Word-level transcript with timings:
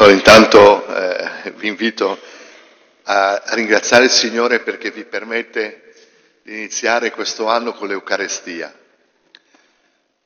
Allora, 0.00 0.14
intanto 0.14 0.86
eh, 0.96 1.50
vi 1.56 1.68
invito 1.68 2.18
a 3.02 3.42
ringraziare 3.48 4.04
il 4.04 4.10
Signore 4.10 4.60
perché 4.60 4.90
vi 4.90 5.04
permette 5.04 5.92
di 6.42 6.54
iniziare 6.54 7.10
questo 7.10 7.48
anno 7.48 7.74
con 7.74 7.86
l'Eucarestia, 7.86 8.74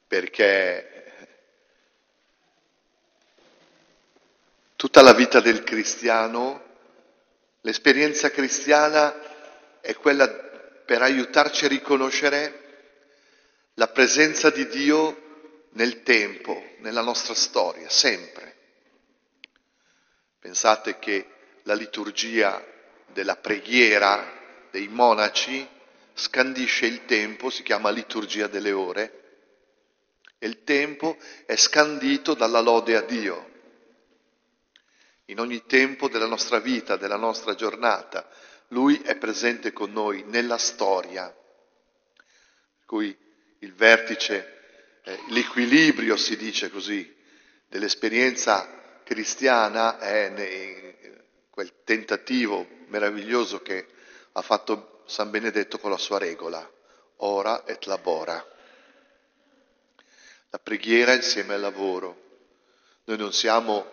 perché 0.07 1.13
tutta 4.77 5.03
la 5.03 5.13
vita 5.13 5.41
del 5.41 5.65
cristiano, 5.65 6.63
l'esperienza 7.63 8.31
cristiana 8.31 9.81
è 9.81 9.93
quella 9.97 10.29
per 10.87 11.03
aiutarci 11.03 11.65
a 11.65 11.69
riconoscere 11.69 12.61
la 13.75 13.89
presenza 13.89 14.51
di 14.51 14.69
Dio 14.69 15.67
nel 15.71 16.05
tempo, 16.05 16.63
nella 16.79 17.03
nostra 17.03 17.35
storia, 17.35 17.89
sempre. 17.89 18.54
Pensate 20.45 20.99
che 20.99 21.27
la 21.63 21.73
liturgia 21.73 22.63
della 23.15 23.37
preghiera 23.37 24.67
dei 24.71 24.89
monaci 24.89 25.67
scandisce 26.13 26.85
il 26.85 27.07
tempo, 27.07 27.49
si 27.49 27.63
chiama 27.63 27.89
liturgia 27.89 28.47
delle 28.47 28.71
ore, 28.71 29.23
e 30.39 30.47
il 30.47 30.63
tempo 30.63 31.17
è 31.47 31.57
scandito 31.57 32.35
dalla 32.35 32.61
lode 32.61 32.95
a 32.95 33.01
Dio. 33.01 33.53
In 35.27 35.41
ogni 35.41 35.65
tempo 35.65 36.11
della 36.11 36.27
nostra 36.27 36.59
vita, 36.59 36.99
della 36.99 37.17
nostra 37.17 37.55
giornata, 37.55 38.29
Lui 38.69 38.99
è 38.99 39.17
presente 39.17 39.73
con 39.73 39.93
noi 39.93 40.25
nella 40.27 40.59
storia. 40.59 41.25
Per 41.25 42.85
cui 42.85 43.17
il 43.61 43.73
vertice, 43.73 45.01
eh, 45.05 45.19
l'equilibrio, 45.29 46.19
si 46.19 46.37
dice 46.37 46.69
così, 46.69 47.17
dell'esperienza 47.67 48.83
cristiana 49.05 49.99
è 49.99 50.33
quel 51.51 51.73
tentativo 51.85 52.67
meraviglioso 52.89 53.63
che 53.63 53.87
ha 54.33 54.43
fatto 54.43 55.03
San 55.07 55.31
Benedetto 55.31 55.79
con 55.79 55.91
la 55.91 55.99
sua 55.99 56.19
regola, 56.19 56.69
ora 57.19 57.65
et 57.67 57.85
labora. 57.85 58.45
La 60.51 60.59
preghiera 60.59 61.13
insieme 61.13 61.55
al 61.55 61.61
lavoro. 61.61 62.23
Noi 63.05 63.19
non 63.19 63.33
siamo 63.33 63.91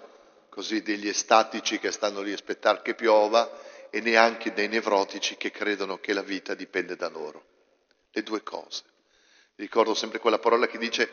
così 0.49 0.81
degli 0.81 1.07
estatici 1.07 1.79
che 1.79 1.91
stanno 1.91 2.21
lì 2.21 2.31
a 2.31 2.35
aspettare 2.35 2.81
che 2.81 2.95
piova 2.95 3.59
e 3.89 3.99
neanche 3.99 4.53
dei 4.53 4.67
nevrotici 4.67 5.37
che 5.37 5.51
credono 5.51 5.99
che 5.99 6.13
la 6.13 6.21
vita 6.21 6.55
dipende 6.55 6.95
da 6.95 7.09
loro. 7.09 7.45
Le 8.11 8.23
due 8.23 8.41
cose. 8.41 8.83
Ricordo 9.55 9.93
sempre 9.93 10.19
quella 10.19 10.39
parola 10.39 10.67
che 10.67 10.77
dice 10.77 11.11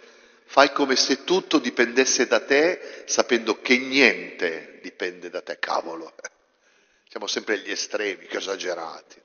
Fai 0.51 0.73
come 0.73 0.97
se 0.97 1.25
tutto 1.25 1.59
dipendesse 1.59 2.27
da 2.27 2.41
te, 2.41 3.03
sapendo 3.05 3.61
che 3.61 3.77
niente 3.77 4.79
dipende 4.81 5.29
da 5.29 5.43
te, 5.43 5.59
cavolo. 5.59 6.15
Siamo 7.07 7.27
sempre 7.27 7.55
agli 7.55 7.71
estremi, 7.71 8.25
che 8.27 8.39
esagerati. 8.39 9.21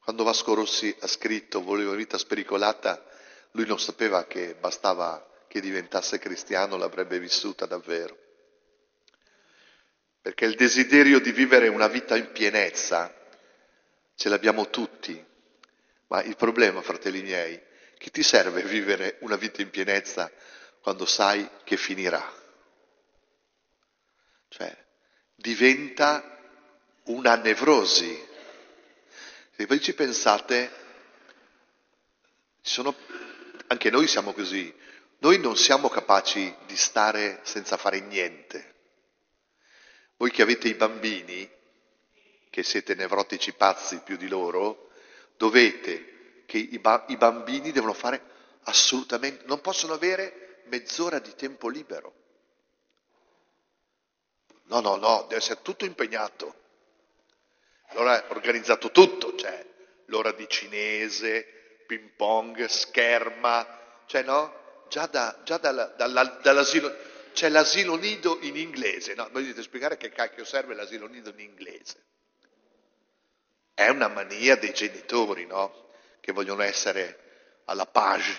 Quando 0.00 0.22
Vasco 0.22 0.52
Rossi 0.52 0.94
ha 1.00 1.06
scritto 1.06 1.62
Volevo 1.62 1.94
vita 1.94 2.18
spericolata, 2.18 3.02
lui 3.52 3.64
non 3.66 3.80
sapeva 3.80 4.26
che 4.26 4.54
bastava 4.54 5.26
che 5.48 5.60
diventasse 5.60 6.18
cristiano, 6.18 6.76
l'avrebbe 6.76 7.18
vissuta 7.18 7.64
davvero. 7.64 8.18
Perché 10.20 10.44
il 10.44 10.56
desiderio 10.56 11.20
di 11.20 11.32
vivere 11.32 11.68
una 11.68 11.88
vita 11.88 12.16
in 12.16 12.30
pienezza 12.32 13.14
ce 14.14 14.28
l'abbiamo 14.28 14.68
tutti, 14.68 15.24
ma 16.08 16.22
il 16.22 16.36
problema, 16.36 16.82
fratelli 16.82 17.22
miei, 17.22 17.58
che 17.98 18.10
ti 18.10 18.22
serve 18.22 18.62
vivere 18.62 19.16
una 19.20 19.36
vita 19.36 19.62
in 19.62 19.70
pienezza 19.70 20.30
quando 20.80 21.06
sai 21.06 21.48
che 21.64 21.76
finirà? 21.76 22.44
Cioè, 24.48 24.84
diventa 25.34 26.38
una 27.04 27.36
nevrosi. 27.36 28.24
Se 29.56 29.66
voi 29.66 29.80
ci 29.80 29.94
pensate, 29.94 30.70
sono, 32.60 32.94
anche 33.68 33.90
noi 33.90 34.06
siamo 34.06 34.32
così, 34.32 34.72
noi 35.18 35.38
non 35.38 35.56
siamo 35.56 35.88
capaci 35.88 36.54
di 36.66 36.76
stare 36.76 37.40
senza 37.42 37.76
fare 37.76 38.00
niente. 38.00 38.74
Voi 40.16 40.30
che 40.30 40.42
avete 40.42 40.68
i 40.68 40.74
bambini, 40.74 41.50
che 42.50 42.62
siete 42.62 42.94
nevrotici 42.94 43.52
pazzi 43.52 44.00
più 44.04 44.16
di 44.16 44.28
loro, 44.28 44.90
dovete 45.36 46.15
che 46.46 46.58
i, 46.58 46.78
ba- 46.78 47.04
i 47.08 47.16
bambini 47.16 47.72
devono 47.72 47.92
fare 47.92 48.34
assolutamente, 48.64 49.44
non 49.46 49.60
possono 49.60 49.92
avere 49.92 50.62
mezz'ora 50.66 51.18
di 51.18 51.34
tempo 51.34 51.68
libero. 51.68 52.14
No, 54.68 54.80
no, 54.80 54.96
no, 54.96 55.22
deve 55.22 55.36
essere 55.36 55.62
tutto 55.62 55.84
impegnato. 55.84 56.64
Allora 57.88 58.24
è 58.24 58.32
organizzato 58.32 58.90
tutto, 58.90 59.36
cioè 59.36 59.64
l'ora 60.06 60.32
di 60.32 60.48
cinese, 60.48 61.82
ping 61.86 62.10
pong, 62.16 62.64
scherma, 62.64 64.02
cioè 64.06 64.22
no? 64.22 64.64
Già, 64.88 65.06
da, 65.06 65.40
già 65.44 65.58
dalla, 65.58 65.86
dalla, 65.86 66.24
dall'asilo, 66.42 66.94
c'è 67.32 67.48
l'asilo 67.48 67.96
nido 67.96 68.38
in 68.40 68.56
inglese, 68.56 69.14
no? 69.14 69.28
Voi 69.30 69.42
dovete 69.42 69.62
spiegare 69.62 69.96
che 69.96 70.10
cacchio 70.10 70.44
serve 70.44 70.74
l'asilo 70.74 71.06
nido 71.06 71.30
in 71.30 71.40
inglese. 71.40 72.04
È 73.74 73.88
una 73.88 74.08
mania 74.08 74.56
dei 74.56 74.72
genitori, 74.72 75.46
no? 75.46 75.85
Che 76.26 76.32
vogliono 76.32 76.62
essere 76.62 77.60
alla 77.66 77.86
page. 77.86 78.36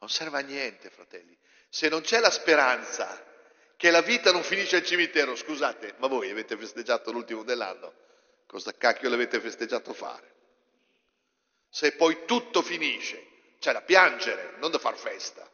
Non 0.00 0.10
serve 0.10 0.38
a 0.38 0.40
niente, 0.40 0.90
fratelli. 0.90 1.38
Se 1.68 1.88
non 1.88 2.00
c'è 2.00 2.18
la 2.18 2.32
speranza 2.32 3.24
che 3.76 3.92
la 3.92 4.02
vita 4.02 4.32
non 4.32 4.42
finisce 4.42 4.74
al 4.74 4.84
cimitero, 4.84 5.36
scusate, 5.36 5.94
ma 5.98 6.08
voi 6.08 6.30
avete 6.30 6.56
festeggiato 6.56 7.12
l'ultimo 7.12 7.44
dell'anno, 7.44 7.94
cosa 8.46 8.72
cacchio 8.72 9.08
l'avete 9.08 9.38
festeggiato 9.38 9.94
fare? 9.94 10.32
Se 11.70 11.92
poi 11.92 12.24
tutto 12.24 12.60
finisce, 12.60 13.24
c'è 13.60 13.72
da 13.72 13.82
piangere, 13.82 14.56
non 14.58 14.72
da 14.72 14.80
far 14.80 14.96
festa. 14.96 15.48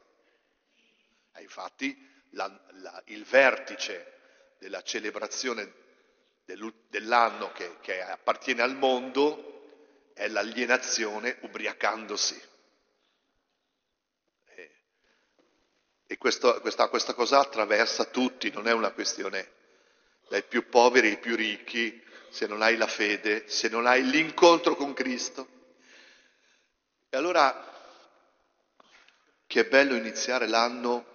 E 1.35 1.43
infatti 1.43 1.95
la, 2.31 2.51
la, 2.77 3.03
il 3.07 3.25
vertice 3.25 4.55
della 4.59 4.81
celebrazione 4.83 5.71
dell'anno 6.89 7.53
che, 7.53 7.77
che 7.83 8.01
appartiene 8.01 8.63
al 8.63 8.75
mondo 8.75 9.50
è 10.21 10.29
l'alienazione 10.29 11.39
ubriacandosi. 11.41 12.49
E 16.07 16.19
questo, 16.19 16.61
questa, 16.61 16.89
questa 16.89 17.15
cosa 17.15 17.39
attraversa 17.39 18.05
tutti, 18.05 18.51
non 18.51 18.69
è 18.69 18.73
una 18.73 18.91
questione 18.91 19.53
dai 20.29 20.43
più 20.43 20.69
poveri 20.69 21.09
ai 21.09 21.19
più 21.19 21.35
ricchi, 21.37 22.05
se 22.29 22.47
non 22.47 22.61
hai 22.61 22.77
la 22.77 22.87
fede, 22.87 23.49
se 23.49 23.71
non 23.71 23.87
hai 23.87 24.05
l'incontro 24.05 24.77
con 24.77 24.93
Cristo. 24.93 25.49
E 27.09 27.17
allora 27.17 27.69
che 29.47 29.61
è 29.61 29.69
bello 29.69 29.95
iniziare 29.95 30.47
l'anno 30.47 31.07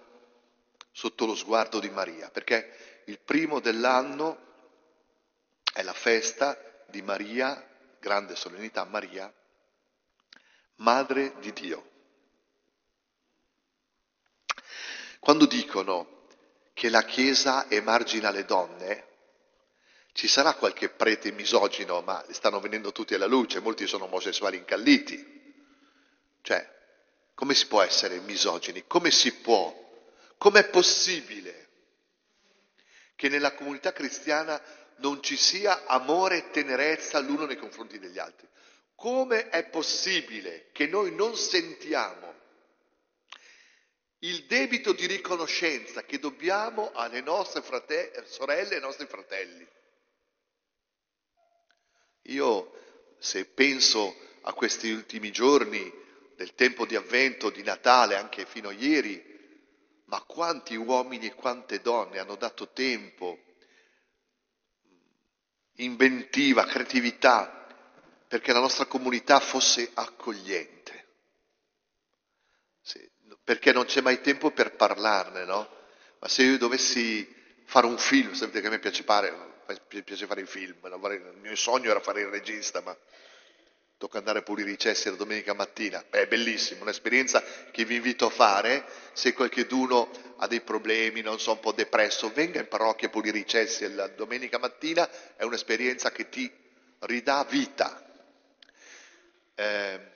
sotto 0.90 1.26
lo 1.26 1.36
sguardo 1.36 1.78
di 1.78 1.90
Maria, 1.90 2.28
perché 2.30 3.02
il 3.04 3.20
primo 3.20 3.60
dell'anno 3.60 4.44
è 5.72 5.82
la 5.84 5.94
festa 5.94 6.58
di 6.88 7.02
Maria 7.02 7.74
grande 8.00 8.36
solennità, 8.36 8.84
Maria, 8.84 9.32
Madre 10.76 11.34
di 11.40 11.52
Dio. 11.52 11.90
Quando 15.18 15.46
dicono 15.46 16.26
che 16.74 16.88
la 16.90 17.02
Chiesa 17.02 17.68
emargina 17.70 18.30
le 18.30 18.44
donne, 18.44 19.06
ci 20.12 20.28
sarà 20.28 20.54
qualche 20.54 20.88
prete 20.88 21.32
misogino, 21.32 22.00
ma 22.02 22.24
stanno 22.30 22.60
venendo 22.60 22.92
tutti 22.92 23.14
alla 23.14 23.26
luce, 23.26 23.60
molti 23.60 23.86
sono 23.86 24.04
omosessuali 24.04 24.56
incalliti. 24.56 25.34
Cioè, 26.42 26.74
come 27.34 27.54
si 27.54 27.66
può 27.66 27.82
essere 27.82 28.18
misogini? 28.20 28.86
Come 28.86 29.10
si 29.10 29.34
può? 29.34 29.74
Com'è 30.38 30.68
possibile 30.68 31.68
che 33.14 33.28
nella 33.28 33.52
comunità 33.54 33.92
cristiana 33.92 34.60
non 34.98 35.22
ci 35.22 35.36
sia 35.36 35.84
amore 35.86 36.38
e 36.38 36.50
tenerezza 36.50 37.18
l'uno 37.18 37.46
nei 37.46 37.56
confronti 37.56 37.98
degli 37.98 38.18
altri. 38.18 38.48
Come 38.94 39.48
è 39.50 39.68
possibile 39.68 40.68
che 40.72 40.86
noi 40.86 41.14
non 41.14 41.36
sentiamo 41.36 42.34
il 44.20 44.44
debito 44.46 44.92
di 44.92 45.06
riconoscenza 45.06 46.02
che 46.04 46.18
dobbiamo 46.18 46.90
alle 46.92 47.20
nostre 47.20 47.60
frate- 47.60 48.24
sorelle 48.26 48.72
e 48.72 48.74
ai 48.76 48.80
nostri 48.80 49.06
fratelli? 49.06 49.68
Io, 52.22 52.72
se 53.18 53.44
penso 53.44 54.16
a 54.42 54.52
questi 54.54 54.90
ultimi 54.90 55.30
giorni 55.30 55.92
del 56.34 56.54
tempo 56.54 56.86
di 56.86 56.96
avvento, 56.96 57.50
di 57.50 57.62
Natale, 57.62 58.16
anche 58.16 58.46
fino 58.46 58.68
a 58.68 58.72
ieri, 58.72 59.34
ma 60.06 60.22
quanti 60.22 60.74
uomini 60.76 61.26
e 61.26 61.34
quante 61.34 61.80
donne 61.80 62.18
hanno 62.18 62.36
dato 62.36 62.68
tempo 62.70 63.45
inventiva, 65.76 66.64
creatività, 66.64 67.66
perché 68.28 68.52
la 68.52 68.60
nostra 68.60 68.86
comunità 68.86 69.40
fosse 69.40 69.90
accogliente. 69.94 71.04
Sì, 72.82 73.08
perché 73.42 73.72
non 73.72 73.84
c'è 73.84 74.00
mai 74.00 74.20
tempo 74.20 74.50
per 74.50 74.76
parlarne, 74.76 75.44
no? 75.44 75.68
Ma 76.18 76.28
se 76.28 76.42
io 76.42 76.58
dovessi 76.58 77.34
fare 77.64 77.86
un 77.86 77.98
film, 77.98 78.32
sapete 78.32 78.60
che 78.60 78.66
a 78.68 78.70
me 78.70 78.78
piace 78.78 79.02
fare, 79.02 79.62
piace 80.04 80.26
fare 80.26 80.42
i 80.42 80.46
film, 80.46 80.76
il 80.84 81.38
mio 81.40 81.56
sogno 81.56 81.90
era 81.90 82.00
fare 82.00 82.22
il 82.22 82.28
regista, 82.28 82.80
ma 82.80 82.96
tocca 83.98 84.18
andare 84.18 84.40
a 84.40 84.42
pulire 84.42 84.70
i 84.70 84.78
cessi 84.78 85.08
la 85.08 85.16
domenica 85.16 85.54
mattina. 85.54 86.04
Beh, 86.08 86.22
è 86.22 86.26
bellissimo, 86.26 86.82
un'esperienza 86.82 87.42
che 87.70 87.84
vi 87.84 87.96
invito 87.96 88.26
a 88.26 88.30
fare. 88.30 88.84
Se 89.12 89.32
qualcuno 89.32 90.10
ha 90.36 90.46
dei 90.46 90.60
problemi, 90.60 91.22
non 91.22 91.40
so, 91.40 91.52
un 91.52 91.60
po' 91.60 91.72
depresso, 91.72 92.30
venga 92.32 92.60
in 92.60 92.68
parrocchia 92.68 93.08
a 93.08 93.10
pulire 93.10 93.38
i 93.38 93.46
cessi 93.46 93.90
la 93.94 94.08
domenica 94.08 94.58
mattina, 94.58 95.08
è 95.36 95.44
un'esperienza 95.44 96.10
che 96.10 96.28
ti 96.28 96.50
ridà 97.00 97.44
vita. 97.44 98.02
Eh, 99.54 100.12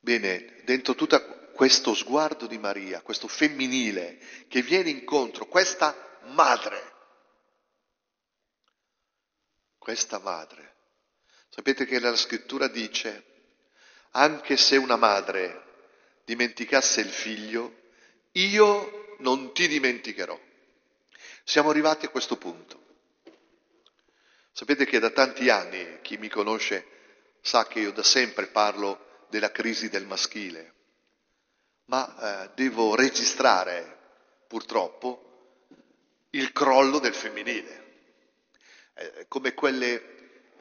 bene, 0.00 0.62
dentro 0.64 0.94
tutto 0.96 1.50
questo 1.52 1.94
sguardo 1.94 2.46
di 2.46 2.58
Maria, 2.58 3.00
questo 3.02 3.28
femminile 3.28 4.18
che 4.48 4.62
viene 4.62 4.90
incontro, 4.90 5.46
questa 5.46 5.94
madre, 6.24 6.92
questa 9.78 10.18
madre, 10.18 10.75
Sapete 11.56 11.86
che 11.86 11.98
la 12.00 12.14
scrittura 12.14 12.68
dice, 12.68 13.24
anche 14.10 14.58
se 14.58 14.76
una 14.76 14.96
madre 14.96 15.64
dimenticasse 16.22 17.00
il 17.00 17.08
figlio, 17.08 17.84
io 18.32 19.16
non 19.20 19.54
ti 19.54 19.66
dimenticherò. 19.66 20.38
Siamo 21.44 21.70
arrivati 21.70 22.04
a 22.04 22.10
questo 22.10 22.36
punto. 22.36 22.84
Sapete 24.52 24.84
che 24.84 24.98
da 24.98 25.08
tanti 25.08 25.48
anni, 25.48 26.00
chi 26.02 26.18
mi 26.18 26.28
conosce 26.28 26.86
sa 27.40 27.66
che 27.66 27.80
io 27.80 27.92
da 27.92 28.02
sempre 28.02 28.48
parlo 28.48 29.24
della 29.30 29.50
crisi 29.50 29.88
del 29.88 30.04
maschile, 30.04 30.74
ma 31.86 32.44
eh, 32.44 32.50
devo 32.54 32.94
registrare 32.94 33.98
purtroppo 34.46 35.64
il 36.32 36.52
crollo 36.52 36.98
del 36.98 37.14
femminile, 37.14 37.84
eh, 38.92 39.24
come 39.26 39.54
quelle 39.54 40.15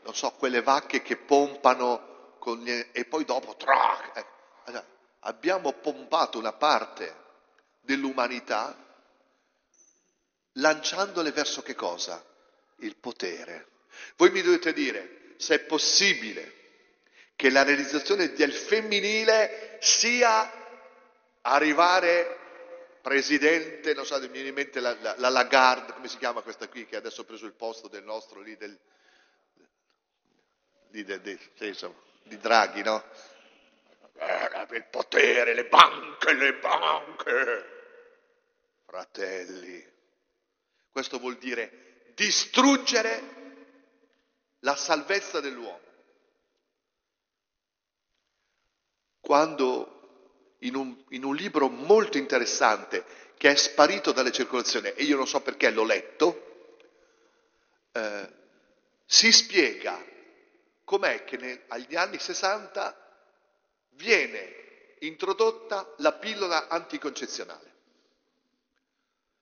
non 0.05 0.13
so, 0.13 0.31
quelle 0.33 0.61
vacche 0.61 1.01
che 1.01 1.17
pompano 1.17 2.37
gli, 2.59 2.71
e 2.91 3.05
poi 3.05 3.25
dopo, 3.25 3.55
tra, 3.55 4.13
eh, 4.13 4.83
abbiamo 5.21 5.73
pompato 5.73 6.37
una 6.37 6.53
parte 6.53 7.23
dell'umanità 7.81 8.77
lanciandole 10.53 11.31
verso 11.31 11.63
che 11.63 11.73
cosa? 11.73 12.23
Il 12.77 12.97
potere. 12.97 13.69
Voi 14.15 14.29
mi 14.29 14.43
dovete 14.43 14.73
dire 14.73 15.33
se 15.37 15.55
è 15.55 15.59
possibile 15.61 16.53
che 17.35 17.49
la 17.49 17.63
realizzazione 17.63 18.33
del 18.33 18.53
femminile 18.53 19.79
sia 19.81 20.51
arrivare 21.41 22.39
presidente, 23.01 23.93
non 23.95 24.05
so, 24.05 24.19
mi 24.19 24.27
viene 24.27 24.49
in 24.49 24.53
mente 24.53 24.79
la, 24.79 24.95
la, 25.01 25.15
la 25.17 25.29
Lagarde, 25.29 25.93
come 25.93 26.07
si 26.07 26.17
chiama 26.17 26.41
questa 26.41 26.67
qui 26.67 26.85
che 26.85 26.95
adesso 26.95 27.21
ha 27.21 27.25
preso 27.25 27.45
il 27.45 27.53
posto 27.53 27.87
del 27.87 28.03
nostro 28.03 28.39
lì, 28.39 28.55
del, 28.55 28.77
di, 31.03 31.19
di, 31.19 31.39
di, 31.57 31.77
di 32.23 32.37
Draghi, 32.37 32.81
no? 32.81 33.03
Eh, 34.17 34.75
il 34.75 34.85
potere, 34.89 35.53
le 35.53 35.65
banche, 35.65 36.33
le 36.33 36.53
banche. 36.53 37.73
Fratelli, 38.85 39.85
questo 40.91 41.19
vuol 41.19 41.37
dire 41.37 42.13
distruggere 42.15 43.33
la 44.59 44.75
salvezza 44.75 45.41
dell'uomo. 45.41 45.81
Quando 49.19 50.53
in 50.59 50.75
un, 50.75 51.03
in 51.09 51.25
un, 51.25 51.35
libro 51.35 51.67
molto 51.67 52.17
interessante 52.17 53.03
che 53.37 53.49
è 53.49 53.55
sparito 53.55 54.13
dalle 54.13 54.31
circolazioni, 54.31 54.93
e 54.93 55.03
io 55.03 55.17
non 55.17 55.27
so 55.27 55.41
perché 55.41 55.71
l'ho 55.71 55.83
letto, 55.83 56.77
eh, 57.91 58.29
si 59.05 59.31
spiega 59.31 60.13
com'è 60.85 61.25
che 61.25 61.37
negli 61.37 61.95
anni 61.95 62.17
60 62.17 63.03
viene 63.89 64.95
introdotta 64.99 65.93
la 65.97 66.13
pillola 66.13 66.67
anticoncezionale. 66.69 67.73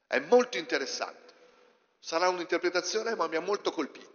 È 0.07 0.19
molto 0.19 0.57
interessante. 0.57 1.33
Sarà 1.99 2.29
un'interpretazione, 2.29 3.15
ma 3.15 3.27
mi 3.27 3.35
ha 3.35 3.41
molto 3.41 3.71
colpito. 3.71 4.11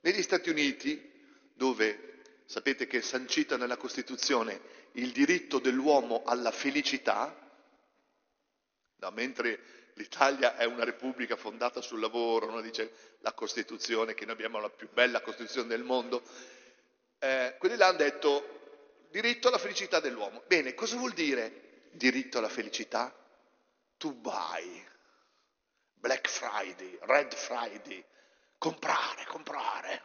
Negli 0.00 0.22
Stati 0.22 0.50
Uniti, 0.50 1.10
dove 1.54 2.22
sapete 2.46 2.86
che 2.86 2.98
è 2.98 3.02
sancita 3.02 3.56
nella 3.56 3.76
Costituzione 3.76 4.60
il 4.92 5.12
diritto 5.12 5.58
dell'uomo 5.58 6.22
alla 6.24 6.50
felicità, 6.50 7.34
no, 8.96 9.10
mentre 9.10 9.81
l'Italia 9.94 10.56
è 10.56 10.64
una 10.64 10.84
repubblica 10.84 11.36
fondata 11.36 11.80
sul 11.80 12.00
lavoro, 12.00 12.48
uno 12.48 12.60
dice 12.60 12.92
la 13.20 13.32
Costituzione, 13.32 14.14
che 14.14 14.24
noi 14.24 14.34
abbiamo 14.34 14.58
la 14.58 14.70
più 14.70 14.88
bella 14.92 15.20
Costituzione 15.20 15.68
del 15.68 15.82
mondo, 15.82 16.22
eh, 17.18 17.56
quelli 17.58 17.76
là 17.76 17.88
hanno 17.88 17.98
detto 17.98 19.06
diritto 19.10 19.48
alla 19.48 19.58
felicità 19.58 20.00
dell'uomo. 20.00 20.42
Bene, 20.46 20.74
cosa 20.74 20.96
vuol 20.96 21.12
dire 21.12 21.88
diritto 21.92 22.38
alla 22.38 22.48
felicità? 22.48 23.14
Tu 23.96 24.14
buy, 24.14 24.84
Black 25.94 26.28
Friday, 26.28 26.98
Red 27.02 27.34
Friday, 27.34 28.04
comprare, 28.58 29.24
comprare. 29.26 30.02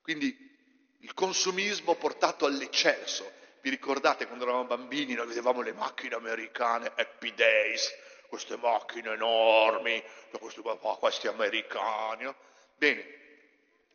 Quindi 0.00 0.52
il 1.00 1.14
consumismo 1.14 1.94
portato 1.94 2.46
all'eccesso. 2.46 3.30
Vi 3.60 3.70
ricordate 3.70 4.26
quando 4.26 4.44
eravamo 4.44 4.66
bambini, 4.66 5.14
noi 5.14 5.26
vedevamo 5.26 5.62
le 5.62 5.72
macchine 5.72 6.14
americane, 6.14 6.92
Happy 6.94 7.32
Days, 7.34 7.90
queste 8.34 8.56
macchine 8.56 9.12
enormi, 9.12 10.02
questi, 10.32 10.60
oh, 10.64 10.98
questi 10.98 11.28
americani. 11.28 12.32
Bene, 12.76 13.06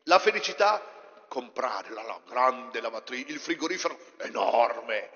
la 0.04 0.18
felicità, 0.18 0.82
comprare 1.28 1.90
la, 1.90 2.04
la 2.04 2.22
grande 2.26 2.80
lavatrice, 2.80 3.34
il 3.34 3.40
frigorifero 3.40 4.00
enorme, 4.20 5.10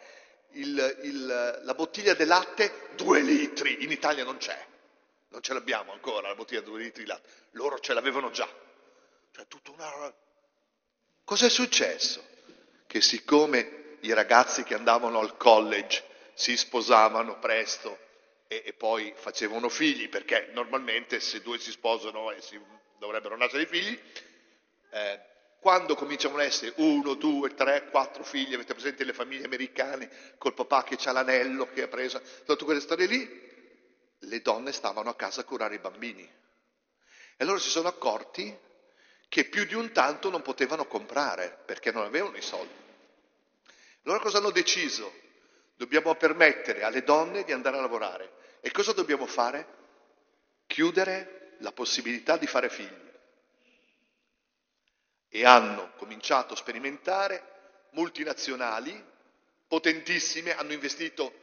il, 0.52 1.00
il, 1.04 1.62
la 1.64 1.74
bottiglia 1.74 2.14
di 2.14 2.26
latte, 2.26 2.90
due 2.96 3.22
litri, 3.22 3.84
in 3.84 3.92
Italia 3.92 4.26
non 4.26 4.38
c'è, 4.38 4.62
non 5.30 5.42
ce 5.42 5.54
l'abbiamo 5.54 5.94
ancora 5.94 6.28
la 6.28 6.36
bottiglia 6.36 6.60
di 6.60 6.66
due 6.70 6.80
litri 6.80 7.04
di 7.04 7.10
latte, 7.10 7.30
loro 7.52 7.80
ce 7.80 7.94
l'avevano 7.94 8.30
già. 8.30 8.48
Cioè, 9.32 9.48
tutta 9.48 9.72
una... 9.72 10.14
Cos'è 11.24 11.50
successo? 11.50 12.22
Che 12.86 13.00
siccome 13.00 13.98
i 14.02 14.12
ragazzi 14.12 14.64
che 14.64 14.74
andavano 14.74 15.20
al 15.20 15.38
college 15.38 16.04
si 16.34 16.58
sposavano 16.58 17.40
presto 17.40 18.03
e, 18.54 18.62
e, 18.66 18.74
poi 18.74 19.14
facevano 19.16 19.70
figli, 19.70 20.10
perché 20.10 20.50
normalmente 20.54 21.20
se 21.20 21.42
due 21.42 21.58
si 21.58 21.72
sposano 21.72 22.32
e 22.32 22.42
si, 22.42 22.60
dovrebbero 23.00 23.36
nascere 23.36 23.66
figli, 23.66 24.00
eh, 24.92 25.20
quando 25.60 25.96
cominciano 25.96 26.36
ad 26.36 26.42
essere 26.42 26.74
uno, 26.78 27.16
due, 27.16 27.56
tre, 27.56 27.90
quattro 27.90 28.24
figli, 28.24 28.54
avete 28.54 28.74
presente 28.74 29.04
le 29.06 29.14
famiglie 29.14 29.46
americane 29.46 30.10
col 30.38 30.54
papà 30.54 30.84
che 30.84 30.98
ha 31.06 31.12
l'anello 31.12 31.72
che 31.72 31.84
ha 31.84 31.88
preso, 31.88 32.22
tutte 32.46 32.66
quelle 32.66 32.82
storie 32.82 33.08
lì, 33.08 33.42
le 34.20 34.42
donne 34.42 34.72
stavano 34.72 35.10
a 35.10 35.16
casa 35.16 35.42
a 35.42 35.46
curare 35.46 35.76
i 35.76 35.80
bambini. 35.80 36.22
E 36.24 37.44
allora 37.44 37.60
si 37.60 37.70
sono 37.70 37.88
accorti 37.88 38.56
che 39.30 39.46
più 39.46 39.66
di 39.66 39.74
un 39.74 39.92
tanto 39.92 40.30
non 40.30 40.42
potevano 40.42 40.86
comprare 40.86 41.58
perché 41.66 41.92
non 41.92 42.04
avevano 42.04 42.38
i 42.38 42.42
soldi. 42.42 42.82
Allora 44.04 44.20
cosa 44.20 44.38
hanno 44.38 44.52
deciso? 44.52 45.12
Dobbiamo 45.76 46.14
permettere 46.16 46.84
alle 46.84 47.04
donne 47.04 47.44
di 47.44 47.52
andare 47.52 47.78
a 47.78 47.82
lavorare. 47.82 48.42
E 48.66 48.72
cosa 48.72 48.94
dobbiamo 48.94 49.26
fare? 49.26 49.68
Chiudere 50.68 51.58
la 51.60 51.74
possibilità 51.74 52.38
di 52.38 52.48
fare 52.48 52.70
figli. 52.70 53.12
E 55.28 55.46
hanno 55.46 55.92
cominciato 55.98 56.54
a 56.54 56.56
sperimentare 56.56 57.90
multinazionali 57.92 59.12
potentissime, 59.68 60.56
hanno 60.56 60.72
investito 60.72 61.34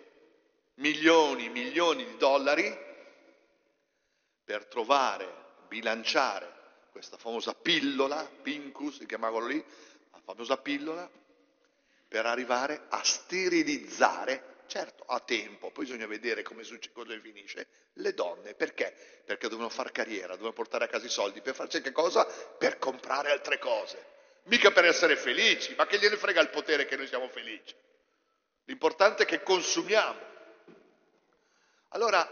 milioni, 0.77 1.51
milioni 1.51 2.07
di 2.07 2.17
dollari 2.17 2.75
per 4.43 4.65
trovare, 4.65 5.59
bilanciare 5.69 6.51
questa 6.91 7.19
famosa 7.19 7.53
pillola, 7.53 8.25
Pincus, 8.41 8.97
si 8.97 9.05
chiamavano 9.05 9.45
lì, 9.47 9.63
la 10.11 10.21
famosa 10.25 10.57
pillola, 10.57 11.07
per 12.09 12.25
arrivare 12.25 12.87
a 12.89 13.05
sterilizzare 13.05 14.60
Certo, 14.71 15.03
a 15.09 15.19
tempo, 15.19 15.73
poi 15.73 15.85
bisogna 15.85 16.07
vedere 16.07 16.43
come 16.43 16.63
succede, 16.63 16.95
cosa 16.95 17.19
finisce. 17.19 17.67
Le 17.95 18.15
donne, 18.15 18.55
perché? 18.55 18.95
Perché 19.25 19.49
devono 19.49 19.69
fare 19.69 19.91
carriera, 19.91 20.35
devono 20.35 20.53
portare 20.53 20.85
a 20.85 20.87
casa 20.87 21.07
i 21.07 21.11
soldi 21.11 21.41
per 21.41 21.57
farci 21.57 21.81
che 21.81 21.91
cosa? 21.91 22.25
Per 22.25 22.79
comprare 22.79 23.33
altre 23.33 23.59
cose. 23.59 24.01
Mica 24.45 24.71
per 24.71 24.85
essere 24.85 25.17
felici, 25.17 25.75
ma 25.75 25.89
che 25.89 25.99
gliene 25.99 26.17
frega 26.17 26.41
il 26.41 26.51
potere 26.51 26.87
che 26.87 26.95
noi 26.95 27.09
siamo 27.09 27.27
felici. 27.27 27.75
L'importante 28.67 29.25
è 29.25 29.27
che 29.27 29.43
consumiamo. 29.43 30.21
Allora, 31.89 32.25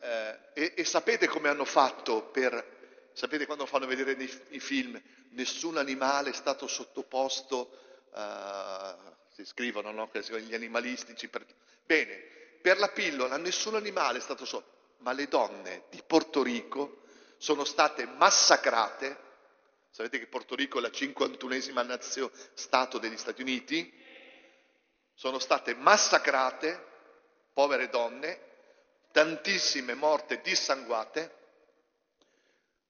eh, 0.00 0.38
e, 0.54 0.72
e, 0.74 0.84
sapete 0.84 1.28
come 1.28 1.50
hanno 1.50 1.64
fatto 1.64 2.22
per, 2.32 3.10
sapete 3.12 3.46
quando 3.46 3.64
fanno 3.64 3.86
vedere 3.86 4.14
nei, 4.16 4.42
i 4.48 4.58
film, 4.58 5.00
nessun 5.30 5.76
animale 5.76 6.30
è 6.30 6.34
stato 6.34 6.66
sottoposto 6.66 7.78
uh, 8.10 9.14
si 9.34 9.44
scrivono, 9.44 9.90
no? 9.90 10.08
Che 10.08 10.22
sono 10.22 10.38
gli 10.38 10.54
animalistici. 10.54 11.28
Per... 11.28 11.44
Bene, 11.84 12.16
per 12.62 12.78
la 12.78 12.88
pillola 12.88 13.36
nessun 13.36 13.74
animale 13.74 14.18
è 14.18 14.20
stato 14.20 14.44
sotto. 14.44 14.72
ma 14.98 15.12
le 15.12 15.26
donne 15.26 15.84
di 15.90 16.00
Porto 16.06 16.42
Rico 16.42 17.02
sono 17.36 17.64
state 17.64 18.06
massacrate. 18.06 19.22
Sapete 19.90 20.20
che 20.20 20.26
Porto 20.28 20.54
Rico 20.54 20.78
è 20.78 20.80
la 20.80 20.88
51esima 20.88 21.84
nazio, 21.84 22.30
Stato 22.54 22.98
degli 22.98 23.16
Stati 23.16 23.42
Uniti? 23.42 23.92
Sono 25.14 25.38
state 25.38 25.74
massacrate, 25.74 26.86
povere 27.52 27.88
donne, 27.88 28.40
tantissime 29.12 29.94
morte 29.94 30.40
dissanguate, 30.40 31.42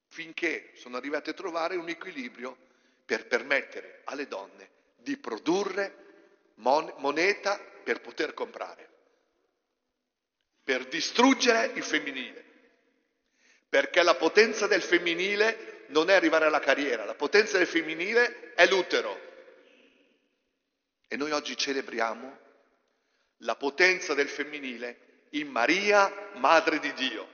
finché 0.07 0.71
sono 0.75 0.97
arrivate 0.97 1.31
a 1.31 1.33
trovare 1.33 1.75
un 1.75 1.89
equilibrio 1.89 2.57
per 3.03 3.27
permettere 3.27 4.01
alle 4.05 4.27
donne 4.27 4.69
di 4.95 5.17
produrre 5.17 6.04
mon- 6.55 6.93
moneta 6.97 7.59
per 7.83 8.01
poter 8.01 8.33
comprare, 8.33 8.89
per 10.63 10.87
distruggere 10.87 11.71
il 11.75 11.83
femminile, 11.83 12.43
perché 13.69 14.01
la 14.03 14.15
potenza 14.15 14.67
del 14.67 14.81
femminile 14.81 15.85
non 15.87 16.09
è 16.09 16.13
arrivare 16.13 16.45
alla 16.45 16.59
carriera, 16.59 17.05
la 17.05 17.15
potenza 17.15 17.57
del 17.57 17.67
femminile 17.67 18.53
è 18.53 18.67
l'utero. 18.67 19.23
E 21.07 21.15
noi 21.17 21.31
oggi 21.31 21.55
celebriamo 21.55 22.39
la 23.39 23.55
potenza 23.55 24.13
del 24.13 24.29
femminile 24.29 25.23
in 25.31 25.49
Maria, 25.49 26.31
Madre 26.35 26.79
di 26.79 26.93
Dio, 26.93 27.33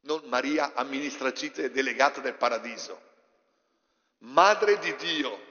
non 0.00 0.22
Maria, 0.26 0.74
amministratrice 0.74 1.70
delegata 1.70 2.20
del 2.20 2.34
paradiso, 2.34 3.08
Madre 4.18 4.78
di 4.78 4.94
Dio, 4.96 5.48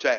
cioè, 0.00 0.18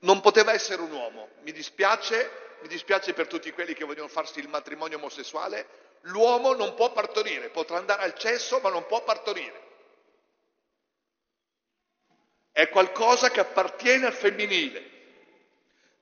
non 0.00 0.20
poteva 0.20 0.52
essere 0.52 0.82
un 0.82 0.92
uomo. 0.92 1.30
Mi 1.40 1.52
dispiace, 1.52 2.58
mi 2.60 2.68
dispiace 2.68 3.14
per 3.14 3.26
tutti 3.26 3.50
quelli 3.50 3.72
che 3.72 3.86
vogliono 3.86 4.08
farsi 4.08 4.40
il 4.40 4.48
matrimonio 4.48 4.98
omosessuale. 4.98 5.82
L'uomo 6.02 6.52
non 6.52 6.74
può 6.74 6.92
partorire, 6.92 7.48
potrà 7.48 7.78
andare 7.78 8.02
al 8.02 8.14
cesso, 8.14 8.60
ma 8.60 8.68
non 8.68 8.86
può 8.86 9.02
partorire. 9.02 9.62
È 12.52 12.68
qualcosa 12.68 13.30
che 13.30 13.40
appartiene 13.40 14.04
al 14.04 14.12
femminile. 14.12 14.90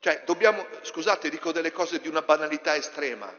Cioè, 0.00 0.24
dobbiamo, 0.24 0.66
scusate, 0.80 1.30
dico 1.30 1.52
delle 1.52 1.70
cose 1.70 2.00
di 2.00 2.08
una 2.08 2.22
banalità 2.22 2.74
estrema, 2.74 3.32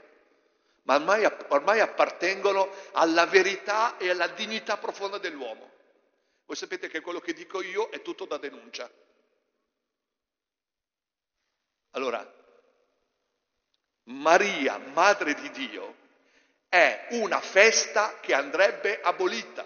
ma 0.84 0.96
ormai, 0.96 1.30
ormai 1.50 1.82
appartengono 1.82 2.70
alla 2.94 3.26
verità 3.26 3.98
e 3.98 4.10
alla 4.10 4.28
dignità 4.28 4.78
profonda 4.78 5.18
dell'uomo. 5.18 5.70
Voi 6.46 6.56
sapete 6.56 6.88
che 6.88 7.02
quello 7.02 7.20
che 7.20 7.34
dico 7.34 7.62
io 7.62 7.90
è 7.90 8.02
tutto 8.02 8.24
da 8.24 8.38
denuncia. 8.38 8.90
Allora, 11.96 12.28
Maria, 14.06 14.78
Madre 14.78 15.34
di 15.36 15.50
Dio, 15.52 15.96
è 16.68 17.08
una 17.12 17.40
festa 17.40 18.20
che 18.20 18.34
andrebbe 18.34 19.00
abolita, 19.00 19.64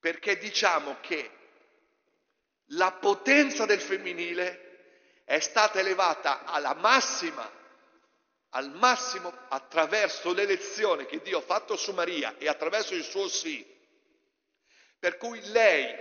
perché 0.00 0.36
diciamo 0.38 0.98
che 1.00 1.30
la 2.72 2.90
potenza 2.92 3.64
del 3.64 3.80
femminile 3.80 5.22
è 5.24 5.38
stata 5.38 5.78
elevata 5.78 6.44
alla 6.44 6.74
massima, 6.74 7.48
al 8.50 8.72
massimo 8.72 9.32
attraverso 9.48 10.32
l'elezione 10.32 11.06
che 11.06 11.22
Dio 11.22 11.38
ha 11.38 11.42
fatto 11.42 11.76
su 11.76 11.92
Maria 11.92 12.34
e 12.38 12.48
attraverso 12.48 12.94
il 12.94 13.04
suo 13.04 13.28
sì. 13.28 13.64
Per 14.98 15.16
cui 15.16 15.40
lei 15.50 15.94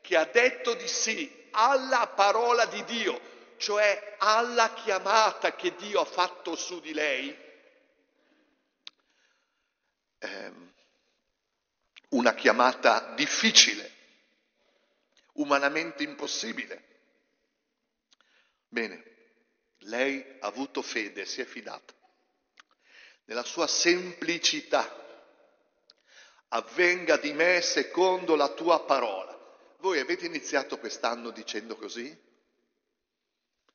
che 0.00 0.16
ha 0.16 0.26
detto 0.26 0.74
di 0.74 0.86
sì 0.86 1.48
alla 1.52 2.06
parola 2.08 2.66
di 2.66 2.84
Dio, 2.84 3.20
cioè 3.62 4.16
alla 4.18 4.74
chiamata 4.74 5.54
che 5.54 5.76
Dio 5.76 6.00
ha 6.00 6.04
fatto 6.04 6.56
su 6.56 6.80
di 6.80 6.92
lei, 6.92 7.32
ehm, 10.18 10.72
una 12.08 12.34
chiamata 12.34 13.14
difficile, 13.14 13.88
umanamente 15.34 16.02
impossibile. 16.02 16.88
Bene, 18.66 19.04
lei 19.82 20.38
ha 20.40 20.46
avuto 20.48 20.82
fede, 20.82 21.24
si 21.24 21.40
è 21.40 21.44
fidata. 21.44 21.94
Nella 23.26 23.44
sua 23.44 23.68
semplicità, 23.68 24.92
avvenga 26.48 27.16
di 27.16 27.32
me 27.32 27.60
secondo 27.60 28.34
la 28.34 28.48
tua 28.48 28.84
parola. 28.84 29.30
Voi 29.78 30.00
avete 30.00 30.26
iniziato 30.26 30.78
quest'anno 30.78 31.30
dicendo 31.30 31.76
così? 31.76 32.30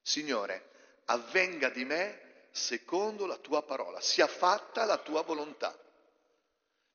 Signore, 0.07 0.69
avvenga 1.07 1.67
di 1.67 1.83
me 1.83 2.45
secondo 2.51 3.25
la 3.25 3.35
tua 3.35 3.61
parola, 3.63 3.99
sia 3.99 4.25
fatta 4.25 4.85
la 4.85 4.99
tua 4.99 5.21
volontà. 5.23 5.77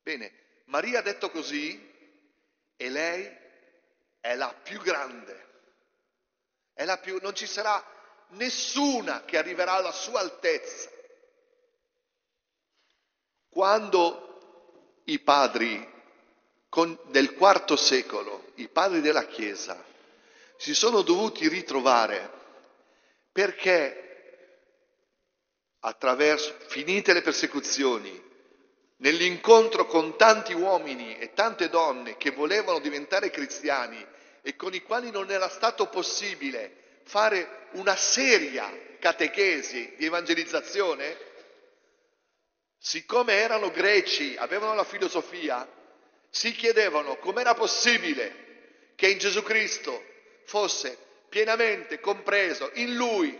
Bene, 0.02 0.33
Maria 0.64 1.00
ha 1.00 1.02
detto 1.02 1.28
così 1.28 1.90
e 2.75 2.88
lei 2.88 3.31
è 4.19 4.35
la 4.35 4.54
più 4.62 4.81
grande, 4.81 5.47
è 6.73 6.87
la 6.87 6.97
più, 6.97 7.19
non 7.21 7.35
ci 7.35 7.47
sarà 7.47 7.85
nessuna 8.28 9.26
che 9.26 9.37
arriverà 9.37 9.73
alla 9.73 9.92
sua 9.92 10.21
altezza. 10.21 10.88
Quando 13.50 15.00
i 15.04 15.19
padri 15.19 15.87
con, 16.71 16.99
del 17.09 17.35
quarto 17.35 17.76
secolo, 17.76 18.52
i 18.54 18.69
padri 18.69 19.02
della 19.02 19.26
Chiesa, 19.26 19.85
si 20.57 20.73
sono 20.73 21.02
dovuti 21.02 21.47
ritrovare 21.47 22.40
perché 23.32 23.98
attraverso, 25.80 26.54
finite 26.68 27.12
le 27.12 27.22
persecuzioni, 27.22 28.30
nell'incontro 28.98 29.86
con 29.86 30.16
tanti 30.16 30.52
uomini 30.52 31.18
e 31.18 31.32
tante 31.32 31.68
donne 31.68 32.16
che 32.16 32.30
volevano 32.30 32.78
diventare 32.78 33.30
cristiani 33.30 34.06
e 34.42 34.54
con 34.54 34.74
i 34.74 34.82
quali 34.82 35.10
non 35.10 35.30
era 35.30 35.48
stato 35.48 35.88
possibile 35.88 37.00
fare 37.04 37.68
una 37.72 37.96
seria 37.96 38.70
catechesi 39.00 39.94
di 39.96 40.04
evangelizzazione, 40.06 41.16
siccome 42.78 43.32
erano 43.34 43.70
greci, 43.70 44.36
avevano 44.38 44.74
la 44.74 44.84
filosofia, 44.84 45.68
si 46.30 46.52
chiedevano 46.52 47.16
com'era 47.16 47.54
possibile 47.54 48.90
che 48.94 49.08
in 49.08 49.18
Gesù 49.18 49.42
Cristo 49.42 50.00
fosse 50.44 50.96
pienamente 51.32 51.98
compreso 51.98 52.70
in 52.74 52.94
lui 52.94 53.34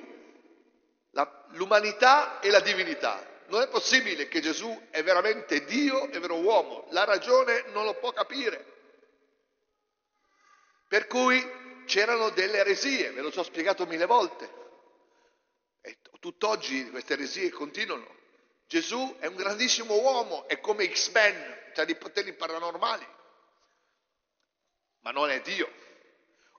la, 1.11 1.45
l'umanità 1.51 2.41
e 2.41 2.49
la 2.49 2.61
divinità. 2.61 3.29
Non 3.49 3.61
è 3.61 3.69
possibile 3.69 4.29
che 4.29 4.41
Gesù 4.41 4.89
è 4.89 5.03
veramente 5.03 5.63
Dio 5.67 6.09
e 6.11 6.19
vero 6.19 6.41
uomo, 6.41 6.87
la 6.89 7.05
ragione 7.05 7.65
non 7.73 7.85
lo 7.85 7.93
può 7.99 8.11
capire. 8.13 8.65
Per 10.89 11.07
cui 11.07 11.85
c'erano 11.85 12.31
delle 12.31 12.59
eresie, 12.59 13.11
ve 13.11 13.21
lo 13.21 13.31
so 13.31 13.43
spiegato 13.43 13.85
mille 13.85 14.07
volte. 14.07 14.51
E 15.83 15.99
tutt'oggi 16.19 16.89
queste 16.89 17.13
eresie 17.13 17.51
continuano. 17.51 18.09
Gesù 18.67 19.17
è 19.19 19.27
un 19.27 19.35
grandissimo 19.35 20.01
uomo, 20.01 20.49
è 20.49 20.61
come 20.61 20.91
X-Men, 20.91 21.73
ha 21.75 21.85
dei 21.85 21.97
poteri 21.97 22.33
paranormali, 22.33 23.07
ma 25.01 25.11
non 25.11 25.29
è 25.29 25.43
Dio. 25.43 25.82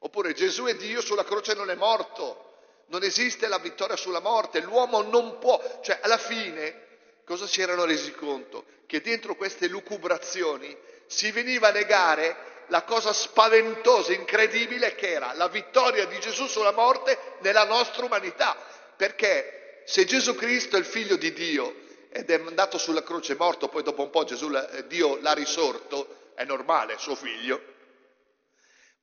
Oppure 0.06 0.34
Gesù 0.34 0.66
è 0.66 0.76
Dio, 0.76 1.00
sulla 1.00 1.24
croce 1.24 1.54
non 1.54 1.70
è 1.70 1.76
morto, 1.76 2.56
non 2.88 3.04
esiste 3.04 3.48
la 3.48 3.58
vittoria 3.58 3.96
sulla 3.96 4.20
morte, 4.20 4.60
l'uomo 4.60 5.02
non 5.02 5.40
può, 5.40 5.62
cioè 5.82 6.00
alla 6.02 6.18
fine 6.18 6.82
cosa 7.24 7.48
si 7.48 7.62
erano 7.62 7.86
resi 7.86 8.14
conto? 8.14 8.66
Che 8.86 9.00
dentro 9.00 9.36
queste 9.36 9.68
lucubrazioni 9.68 10.76
si 11.06 11.32
veniva 11.32 11.70
a 11.70 11.72
negare 11.72 12.36
la 12.68 12.84
cosa 12.84 13.14
spaventosa, 13.14 14.12
incredibile 14.12 14.94
che 14.96 15.14
era 15.14 15.32
la 15.34 15.48
vittoria 15.48 16.06
di 16.06 16.20
Gesù 16.20 16.48
sulla 16.48 16.74
morte 16.74 17.18
nella 17.40 17.64
nostra 17.64 18.04
umanità. 18.04 18.58
Perché 18.98 19.84
se 19.86 20.04
Gesù 20.04 20.36
Cristo 20.36 20.76
è 20.76 20.80
il 20.80 20.86
figlio 20.86 21.16
di 21.16 21.32
Dio 21.32 21.76
ed 22.10 22.30
è 22.30 22.36
andato 22.46 22.78
sulla 22.78 23.04
croce 23.04 23.36
morto, 23.36 23.70
poi 23.70 23.84
dopo 23.84 24.04
un 24.04 24.10
po' 24.10 24.26
Gesù, 24.26 24.52
Dio 24.88 25.18
l'ha 25.22 25.34
risorto, 25.34 26.32
è 26.36 26.44
normale, 26.44 26.98
suo 26.98 27.16
figlio, 27.16 27.72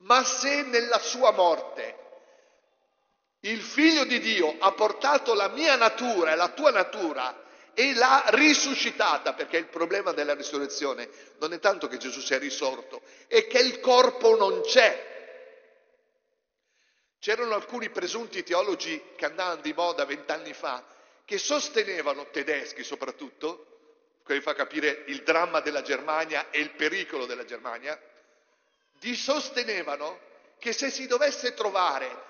ma 0.01 0.25
se 0.25 0.63
nella 0.63 0.99
sua 0.99 1.31
morte 1.33 1.97
il 3.41 3.61
figlio 3.61 4.05
di 4.05 4.21
Dio 4.21 4.57
ha 4.59 4.73
portato 4.73 5.35
la 5.35 5.49
mia 5.49 5.77
natura 5.77 6.33
e 6.33 6.37
la 6.37 6.51
tua 6.51 6.71
natura 6.71 7.49
e 7.73 7.95
l'ha 7.95 8.25
risuscitata, 8.29 9.33
perché 9.33 9.57
il 9.57 9.69
problema 9.69 10.13
della 10.13 10.35
risurrezione 10.35 11.09
non 11.39 11.53
è 11.53 11.59
tanto 11.59 11.89
che 11.89 11.97
Gesù 11.97 12.21
sia 12.21 12.39
risorto, 12.39 13.01
è 13.27 13.47
che 13.47 13.59
il 13.59 13.81
corpo 13.81 14.37
non 14.37 14.61
c'è. 14.61 15.09
C'erano 17.19 17.55
alcuni 17.55 17.89
presunti 17.91 18.43
teologi 18.43 19.03
che 19.17 19.25
andavano 19.25 19.61
di 19.61 19.73
moda 19.73 20.05
vent'anni 20.05 20.53
fa, 20.53 20.85
che 21.25 21.39
sostenevano, 21.39 22.29
tedeschi 22.31 22.83
soprattutto, 22.83 23.67
che 24.27 24.41
fa 24.41 24.55
capire 24.55 25.05
il 25.07 25.23
dramma 25.23 25.61
della 25.61 25.83
Germania 25.83 26.51
e 26.51 26.61
il 26.61 26.71
pericolo 26.71 27.27
della 27.27 27.45
Germania, 27.45 27.99
di 29.01 29.17
sostenevano 29.17 30.21
che 30.59 30.73
se 30.73 30.91
si 30.91 31.07
dovesse 31.07 31.55
trovare 31.55 32.29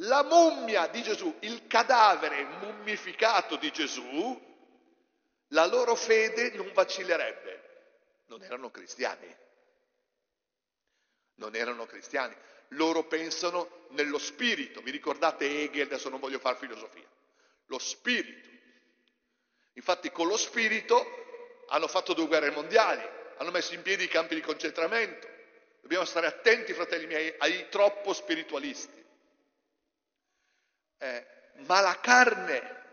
la 0.00 0.24
mummia 0.24 0.86
di 0.86 1.02
Gesù, 1.02 1.36
il 1.40 1.66
cadavere 1.66 2.44
mummificato 2.44 3.56
di 3.56 3.70
Gesù, 3.70 4.46
la 5.48 5.66
loro 5.66 5.94
fede 5.94 6.50
non 6.52 6.72
vacillerebbe. 6.72 7.66
Non 8.26 8.42
erano 8.42 8.70
cristiani. 8.70 9.36
Non 11.34 11.54
erano 11.54 11.84
cristiani. 11.84 12.34
Loro 12.68 13.04
pensano 13.04 13.86
nello 13.90 14.18
spirito. 14.18 14.80
Vi 14.80 14.90
ricordate 14.90 15.62
Hegel? 15.62 15.86
Adesso 15.86 16.08
non 16.08 16.20
voglio 16.20 16.38
fare 16.38 16.56
filosofia. 16.56 17.06
Lo 17.66 17.78
spirito. 17.78 18.48
Infatti 19.74 20.10
con 20.10 20.26
lo 20.26 20.36
spirito 20.36 21.64
hanno 21.68 21.86
fatto 21.86 22.14
due 22.14 22.26
guerre 22.26 22.50
mondiali, 22.50 23.06
hanno 23.36 23.50
messo 23.50 23.74
in 23.74 23.82
piedi 23.82 24.04
i 24.04 24.08
campi 24.08 24.34
di 24.34 24.40
concentramento. 24.40 25.36
Dobbiamo 25.88 26.04
stare 26.04 26.26
attenti, 26.26 26.74
fratelli 26.74 27.06
miei, 27.06 27.34
ai 27.38 27.66
troppo 27.70 28.12
spiritualisti. 28.12 29.02
Eh, 30.98 31.26
ma 31.64 31.80
la 31.80 31.98
carne, 31.98 32.84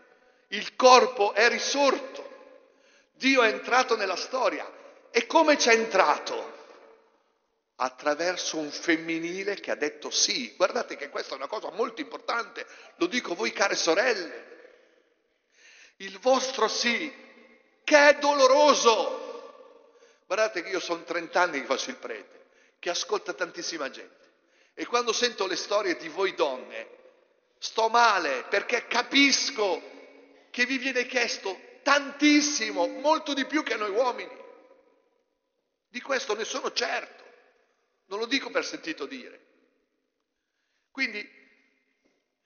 il 0.48 0.74
corpo 0.76 1.34
è 1.34 1.46
risorto. 1.50 2.64
Dio 3.12 3.42
è 3.42 3.48
entrato 3.48 3.96
nella 3.96 4.16
storia. 4.16 4.66
E 5.10 5.26
come 5.26 5.56
c'è 5.56 5.74
entrato? 5.74 6.54
Attraverso 7.74 8.56
un 8.56 8.70
femminile 8.70 9.56
che 9.56 9.72
ha 9.72 9.76
detto 9.76 10.08
sì. 10.08 10.54
Guardate 10.56 10.96
che 10.96 11.10
questa 11.10 11.34
è 11.34 11.36
una 11.36 11.48
cosa 11.48 11.70
molto 11.72 12.00
importante, 12.00 12.66
lo 12.94 13.08
dico 13.08 13.32
a 13.32 13.36
voi 13.36 13.52
care 13.52 13.76
sorelle. 13.76 14.44
Il 15.96 16.18
vostro 16.18 16.66
sì, 16.66 17.14
che 17.84 18.08
è 18.08 18.18
doloroso. 18.18 19.84
Guardate 20.24 20.62
che 20.62 20.70
io 20.70 20.80
sono 20.80 21.04
30 21.04 21.38
anni 21.38 21.60
che 21.60 21.66
faccio 21.66 21.90
il 21.90 21.96
prete, 21.96 22.45
che 22.78 22.90
ascolta 22.90 23.32
tantissima 23.32 23.90
gente. 23.90 24.24
E 24.74 24.84
quando 24.86 25.12
sento 25.12 25.46
le 25.46 25.56
storie 25.56 25.96
di 25.96 26.08
voi 26.08 26.34
donne, 26.34 26.88
sto 27.58 27.88
male 27.88 28.44
perché 28.44 28.86
capisco 28.86 29.82
che 30.50 30.66
vi 30.66 30.78
viene 30.78 31.06
chiesto 31.06 31.58
tantissimo, 31.82 32.86
molto 32.86 33.32
di 33.32 33.46
più 33.46 33.62
che 33.62 33.74
a 33.74 33.78
noi 33.78 33.90
uomini. 33.90 34.44
Di 35.88 36.00
questo 36.00 36.34
ne 36.34 36.44
sono 36.44 36.72
certo, 36.72 37.24
non 38.06 38.18
lo 38.18 38.26
dico 38.26 38.50
per 38.50 38.64
sentito 38.64 39.06
dire. 39.06 39.44
Quindi 40.90 41.26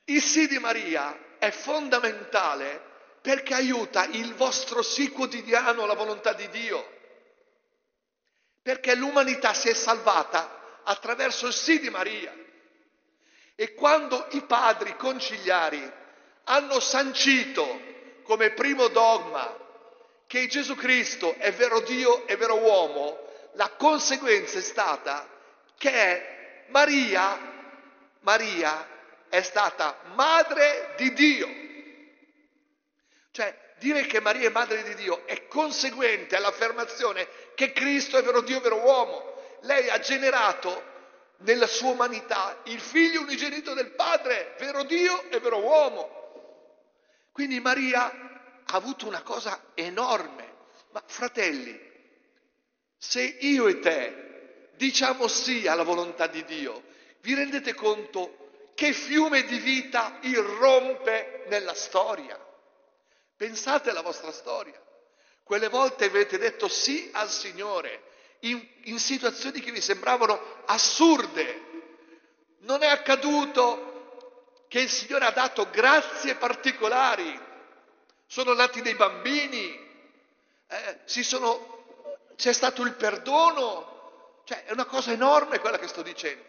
il 0.05 0.23
sì 0.23 0.47
di 0.47 0.59
Maria 0.59 1.37
è 1.39 1.51
fondamentale 1.51 2.89
perché 3.21 3.55
aiuta 3.55 4.05
il 4.07 4.35
vostro 4.35 4.83
sì 4.83 5.11
quotidiano 5.11 5.85
alla 5.85 5.95
volontà 5.95 6.33
di 6.33 6.49
Dio. 6.49 6.99
Perché 8.63 8.95
l'umanità 8.95 9.55
si 9.55 9.69
è 9.69 9.75
salvata 9.75 10.81
attraverso 10.85 11.47
il 11.47 11.53
sì 11.53 11.81
di 11.81 11.91
Maria. 11.91 12.35
E 13.55 13.75
quando 13.75 14.27
i 14.31 14.43
padri 14.43 14.97
conciliari 14.97 15.93
hanno 16.45 16.81
sancito 16.81 17.89
come 18.23 18.51
primo 18.51 18.89
dogma 18.89 19.57
che 20.27 20.47
Gesù 20.47 20.75
Cristo 20.77 21.35
è 21.35 21.53
vero 21.53 21.81
Dio 21.81 22.27
e 22.27 22.37
vero 22.37 22.59
uomo, 22.59 23.19
la 23.55 23.69
conseguenza 23.71 24.59
è 24.59 24.63
stata 24.63 25.29
che 25.77 26.65
Maria, 26.69 27.37
Maria 28.21 28.89
è 29.29 29.43
stata 29.43 29.97
madre 30.15 30.95
di 30.97 31.13
Dio. 31.13 31.49
Cioè, 33.33 33.60
dire 33.81 34.07
che 34.07 34.21
Maria 34.21 34.49
è 34.49 34.53
madre 34.53 34.83
di 34.83 34.95
Dio 34.95 35.27
è 35.27 35.49
conseguente 35.49 36.37
all'affermazione 36.37 37.27
che 37.55 37.73
Cristo 37.73 38.19
è 38.19 38.23
vero 38.23 38.43
Dio 38.43 38.59
e 38.59 38.61
vero 38.61 38.77
uomo. 38.77 39.35
Lei 39.63 39.89
ha 39.89 39.99
generato 39.99 40.89
nella 41.39 41.67
sua 41.67 41.91
umanità 41.91 42.61
il 42.65 42.79
figlio 42.79 43.23
unigenito 43.23 43.73
del 43.73 43.93
Padre, 43.93 44.55
vero 44.59 44.85
Dio 44.85 45.31
e 45.31 45.41
vero 45.41 45.59
uomo. 45.59 46.19
Quindi 47.33 47.59
Maria 47.59 48.05
ha 48.05 48.77
avuto 48.77 49.07
una 49.07 49.23
cosa 49.23 49.59
enorme. 49.75 50.49
Ma 50.93 51.03
fratelli, 51.07 51.79
se 52.99 53.23
io 53.23 53.67
e 53.67 53.79
te 53.79 54.69
diciamo 54.77 55.27
sì 55.27 55.67
alla 55.67 55.85
volontà 55.85 56.27
di 56.27 56.45
Dio, 56.45 56.83
vi 57.21 57.35
rendete 57.35 57.75
conto 57.75 58.73
che 58.75 58.93
fiume 58.93 59.45
di 59.45 59.59
vita 59.59 60.19
irrompe 60.23 61.45
nella 61.49 61.75
storia? 61.75 62.39
Pensate 63.41 63.89
alla 63.89 64.03
vostra 64.03 64.33
storia. 64.33 64.79
Quelle 65.43 65.71
volte 65.71 66.05
avete 66.05 66.37
detto 66.37 66.69
sì 66.69 67.09
al 67.15 67.31
Signore 67.31 68.03
in, 68.41 68.63
in 68.83 68.99
situazioni 68.99 69.61
che 69.61 69.73
vi 69.73 69.81
sembravano 69.81 70.39
assurde. 70.67 71.63
Non 72.59 72.83
è 72.83 72.87
accaduto 72.87 74.65
che 74.69 74.81
il 74.81 74.91
Signore 74.91 75.25
ha 75.25 75.31
dato 75.31 75.71
grazie 75.71 76.35
particolari. 76.35 77.41
Sono 78.27 78.53
nati 78.53 78.83
dei 78.83 78.95
bambini, 78.95 79.75
eh, 80.67 80.99
sono, 81.07 81.87
c'è 82.37 82.53
stato 82.53 82.83
il 82.83 82.93
perdono, 82.93 84.43
cioè 84.45 84.65
è 84.65 84.73
una 84.73 84.85
cosa 84.85 85.13
enorme 85.13 85.61
quella 85.61 85.79
che 85.79 85.89
sto 85.89 86.03
dicendo, 86.03 86.45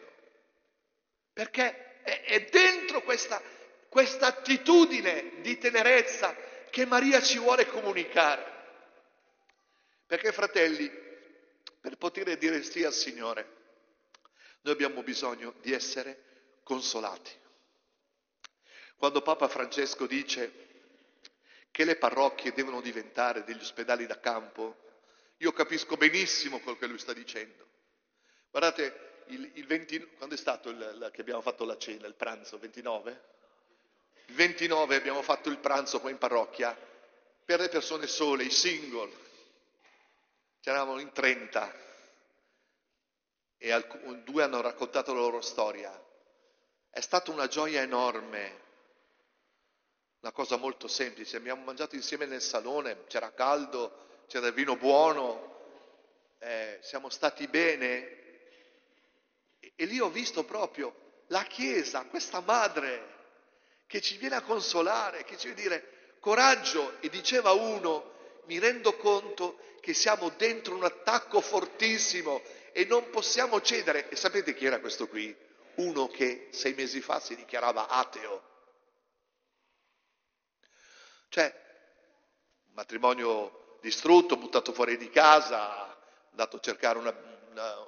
perché 1.31 2.01
è, 2.03 2.23
è 2.23 2.49
dentro 2.51 3.01
questa, 3.03 3.41
questa 3.87 4.27
attitudine 4.27 5.39
di 5.39 5.57
tenerezza 5.57 6.49
che 6.71 6.85
Maria 6.87 7.21
ci 7.21 7.37
vuole 7.37 7.67
comunicare. 7.67 8.49
Perché 10.07 10.31
fratelli, 10.31 10.89
per 11.79 11.97
poter 11.97 12.35
dire 12.37 12.63
sì 12.63 12.83
al 12.83 12.93
Signore, 12.93 13.59
noi 14.61 14.73
abbiamo 14.73 15.03
bisogno 15.03 15.53
di 15.61 15.71
essere 15.73 16.59
consolati. 16.63 17.31
Quando 18.95 19.21
Papa 19.21 19.47
Francesco 19.47 20.07
dice 20.07 20.69
che 21.71 21.85
le 21.85 21.95
parrocchie 21.95 22.53
devono 22.53 22.81
diventare 22.81 23.43
degli 23.43 23.61
ospedali 23.61 24.05
da 24.05 24.19
campo, 24.19 24.77
io 25.37 25.51
capisco 25.53 25.97
benissimo 25.97 26.59
quello 26.59 26.77
che 26.77 26.87
lui 26.87 26.99
sta 26.99 27.13
dicendo. 27.13 27.67
Guardate, 28.49 29.23
il, 29.27 29.51
il 29.55 29.65
20, 29.65 30.11
quando 30.17 30.35
è 30.35 30.37
stato 30.37 30.69
il, 30.69 30.97
la, 30.97 31.09
che 31.09 31.21
abbiamo 31.21 31.41
fatto 31.41 31.65
la 31.65 31.77
cena, 31.77 32.05
il 32.05 32.15
pranzo? 32.15 32.59
29? 32.59 33.39
Il 34.31 34.37
29 34.37 34.95
abbiamo 34.95 35.21
fatto 35.21 35.49
il 35.49 35.57
pranzo 35.57 35.99
qua 35.99 36.09
in 36.09 36.17
parrocchia 36.17 36.73
per 37.43 37.59
le 37.59 37.67
persone 37.67 38.07
sole, 38.07 38.45
i 38.45 38.49
single. 38.49 39.11
C'eravamo 40.61 40.99
in 40.99 41.11
30 41.11 41.75
e 43.57 43.71
alc- 43.73 43.99
due 44.23 44.43
hanno 44.43 44.61
raccontato 44.61 45.13
la 45.13 45.19
loro 45.19 45.41
storia. 45.41 45.91
È 46.89 47.01
stata 47.01 47.29
una 47.29 47.47
gioia 47.47 47.81
enorme 47.81 48.59
una 50.21 50.31
cosa 50.31 50.55
molto 50.55 50.87
semplice, 50.87 51.35
abbiamo 51.35 51.63
mangiato 51.63 51.95
insieme 51.95 52.25
nel 52.25 52.41
salone, 52.41 53.03
c'era 53.07 53.33
caldo, 53.33 54.23
c'era 54.27 54.47
il 54.47 54.53
vino 54.53 54.77
buono, 54.77 55.57
eh, 56.37 56.79
siamo 56.81 57.09
stati 57.09 57.47
bene 57.47 58.19
e, 59.59 59.73
e 59.75 59.85
lì 59.85 59.99
ho 59.99 60.09
visto 60.09 60.45
proprio 60.45 61.23
la 61.27 61.43
Chiesa, 61.43 62.05
questa 62.05 62.39
madre 62.39 63.10
che 63.91 63.99
ci 63.99 64.15
viene 64.15 64.35
a 64.35 64.41
consolare, 64.41 65.25
che 65.25 65.37
ci 65.37 65.51
viene 65.51 65.59
a 65.59 65.63
dire 65.63 66.15
coraggio 66.21 67.01
e 67.01 67.09
diceva 67.09 67.51
uno, 67.51 68.13
mi 68.45 68.57
rendo 68.57 68.95
conto 68.95 69.59
che 69.81 69.93
siamo 69.93 70.29
dentro 70.29 70.73
un 70.75 70.85
attacco 70.85 71.41
fortissimo 71.41 72.41
e 72.71 72.85
non 72.85 73.09
possiamo 73.09 73.59
cedere. 73.59 74.07
E 74.07 74.15
sapete 74.15 74.55
chi 74.55 74.65
era 74.65 74.79
questo 74.79 75.09
qui? 75.09 75.35
Uno 75.75 76.07
che 76.07 76.47
sei 76.51 76.73
mesi 76.73 77.01
fa 77.01 77.19
si 77.19 77.35
dichiarava 77.35 77.89
ateo 77.89 78.49
cioè, 81.31 81.53
matrimonio 82.73 83.77
distrutto, 83.81 84.35
buttato 84.35 84.73
fuori 84.73 84.97
di 84.97 85.09
casa, 85.09 85.97
andato 86.29 86.57
a 86.57 86.59
cercare 86.59 86.97
una, 86.97 87.15
una 87.49 87.87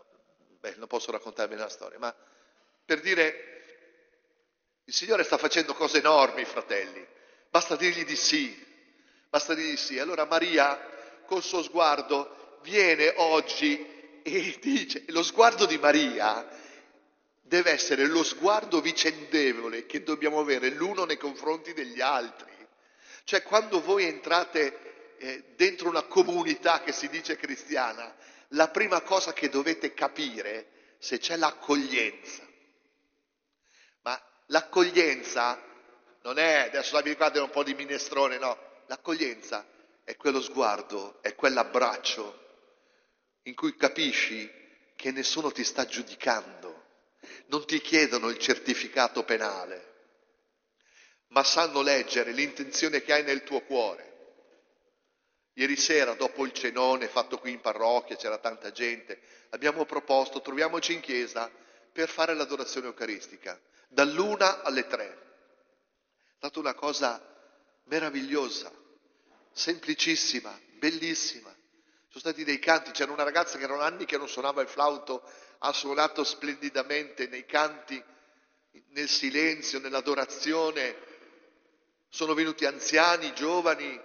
beh, 0.59 0.75
non 0.77 0.87
posso 0.87 1.11
raccontarvi 1.11 1.55
la 1.55 1.67
storia, 1.67 1.99
ma 1.99 2.15
per 2.85 3.01
dire, 3.01 3.52
il 4.85 4.93
Signore 4.93 5.23
sta 5.23 5.37
facendo 5.37 5.73
cose 5.73 5.99
enormi, 5.99 6.45
fratelli, 6.45 7.05
basta 7.49 7.75
dirgli 7.75 8.03
di 8.03 8.15
sì, 8.15 8.55
basta 9.29 9.53
dirgli 9.53 9.71
di 9.71 9.77
sì. 9.77 9.99
Allora 9.99 10.25
Maria, 10.25 10.79
col 11.25 11.43
suo 11.43 11.63
sguardo, 11.63 12.59
viene 12.63 13.13
oggi 13.17 14.19
e 14.23 14.57
dice, 14.61 15.03
lo 15.07 15.23
sguardo 15.23 15.65
di 15.65 15.77
Maria 15.77 16.47
deve 17.41 17.71
essere 17.71 18.05
lo 18.05 18.23
sguardo 18.23 18.81
vicendevole 18.81 19.85
che 19.85 20.01
dobbiamo 20.01 20.39
avere 20.39 20.69
l'uno 20.69 21.05
nei 21.05 21.17
confronti 21.17 21.73
degli 21.73 22.01
altri. 22.01 22.51
Cioè 23.25 23.43
quando 23.43 23.81
voi 23.81 24.05
entrate 24.05 25.15
eh, 25.17 25.43
dentro 25.55 25.87
una 25.87 26.03
comunità 26.03 26.81
che 26.81 26.91
si 26.91 27.07
dice 27.09 27.37
cristiana, 27.37 28.15
la 28.49 28.69
prima 28.69 29.01
cosa 29.01 29.33
che 29.33 29.49
dovete 29.49 29.93
capire 29.93 30.95
se 30.97 31.19
c'è 31.19 31.35
l'accoglienza. 31.35 32.41
L'accoglienza 34.53 35.59
non 36.21 36.37
è, 36.37 36.67
adesso 36.67 36.95
vi 37.01 37.09
ricordate 37.09 37.39
un 37.39 37.49
po' 37.49 37.63
di 37.63 37.73
minestrone, 37.73 38.37
no, 38.37 38.55
l'accoglienza 38.85 39.65
è 40.03 40.15
quello 40.15 40.41
sguardo, 40.41 41.17
è 41.23 41.33
quell'abbraccio 41.33 42.41
in 43.43 43.55
cui 43.55 43.75
capisci 43.75 44.47
che 44.95 45.11
nessuno 45.11 45.51
ti 45.51 45.63
sta 45.63 45.87
giudicando, 45.87 46.83
non 47.47 47.65
ti 47.65 47.81
chiedono 47.81 48.29
il 48.29 48.37
certificato 48.37 49.23
penale, 49.23 49.91
ma 51.29 51.43
sanno 51.43 51.81
leggere 51.81 52.31
l'intenzione 52.31 53.01
che 53.01 53.11
hai 53.11 53.23
nel 53.23 53.41
tuo 53.43 53.61
cuore. 53.61 54.11
Ieri 55.53 55.75
sera, 55.75 56.13
dopo 56.13 56.45
il 56.45 56.53
cenone 56.53 57.07
fatto 57.07 57.39
qui 57.39 57.53
in 57.53 57.59
parrocchia, 57.59 58.17
c'era 58.17 58.37
tanta 58.37 58.71
gente, 58.71 59.19
abbiamo 59.49 59.83
proposto, 59.85 60.41
troviamoci 60.41 60.93
in 60.93 60.99
chiesa 60.99 61.51
per 61.91 62.07
fare 62.07 62.35
l'adorazione 62.35 62.85
eucaristica, 62.85 63.59
dall'una 63.93 64.61
alle 64.63 64.87
tre. 64.87 65.05
È 65.05 66.35
stata 66.37 66.59
una 66.59 66.73
cosa 66.73 67.21
meravigliosa, 67.85 68.71
semplicissima, 69.51 70.59
bellissima. 70.77 71.49
Sono 72.07 72.19
stati 72.19 72.43
dei 72.43 72.59
canti, 72.59 72.91
c'era 72.91 73.11
una 73.11 73.23
ragazza 73.23 73.57
che 73.57 73.63
erano 73.63 73.81
anni 73.81 74.05
che 74.05 74.17
non 74.17 74.27
suonava 74.27 74.61
il 74.61 74.67
flauto, 74.67 75.23
ha 75.59 75.71
suonato 75.71 76.23
splendidamente 76.23 77.27
nei 77.27 77.45
canti, 77.45 78.03
nel 78.89 79.09
silenzio, 79.09 79.79
nell'adorazione. 79.79 81.11
Sono 82.09 82.33
venuti 82.33 82.65
anziani, 82.65 83.33
giovani. 83.33 83.99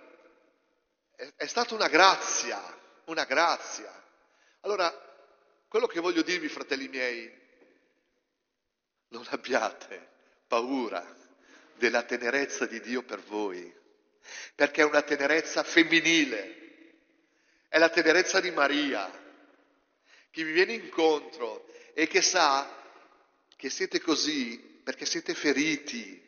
È, 1.15 1.33
è 1.37 1.47
stata 1.47 1.75
una 1.75 1.89
grazia, 1.89 2.63
una 3.07 3.25
grazia. 3.25 3.93
Allora, 4.61 4.91
quello 5.69 5.87
che 5.87 6.01
voglio 6.01 6.23
dirvi, 6.23 6.49
fratelli 6.49 6.89
miei, 6.89 7.38
non 9.09 9.25
abbiate 9.31 10.07
paura 10.47 11.17
della 11.75 12.03
tenerezza 12.03 12.67
di 12.67 12.81
Dio 12.81 13.03
per 13.03 13.21
voi, 13.21 13.73
perché 14.55 14.83
è 14.83 14.85
una 14.85 15.03
tenerezza 15.03 15.63
femminile, 15.63 16.57
è 17.69 17.79
la 17.79 17.89
tenerezza 17.89 18.41
di 18.41 18.51
Maria, 18.51 19.11
che 20.31 20.45
vi 20.45 20.53
viene 20.53 20.73
incontro 20.73 21.67
e 21.95 22.07
che 22.07 22.21
sa 22.23 22.77
che 23.57 23.71
siete 23.71 24.01
così 24.01 24.59
perché 24.83 25.05
siete 25.05 25.35
feriti, 25.35 26.25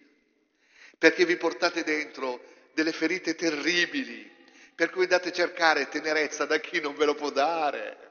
perché 0.98 1.24
vi 1.24 1.36
portate 1.36 1.82
dentro 1.82 2.42
delle 2.74 2.92
ferite 2.92 3.34
terribili, 3.34 4.28
per 4.74 4.90
cui 4.90 5.02
andate 5.02 5.28
a 5.28 5.32
cercare 5.32 5.88
tenerezza 5.88 6.44
da 6.44 6.58
chi 6.58 6.80
non 6.80 6.94
ve 6.94 7.04
lo 7.04 7.14
può 7.14 7.30
dare. 7.30 8.09